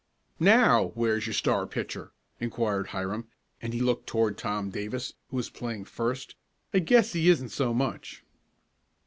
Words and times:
"Now, 0.39 0.93
where's 0.95 1.27
your 1.27 1.35
star 1.35 1.67
pitcher?" 1.67 2.11
inquired 2.39 2.87
Hiram, 2.87 3.27
and 3.61 3.71
he 3.71 3.79
looked 3.81 4.07
toward 4.07 4.35
Tom 4.35 4.71
Davis, 4.71 5.13
who 5.29 5.35
was 5.37 5.51
playing 5.51 5.85
first. 5.85 6.33
"I 6.73 6.79
guess 6.79 7.13
he 7.13 7.29
isn't 7.29 7.49
so 7.49 7.71
much!" 7.71 8.23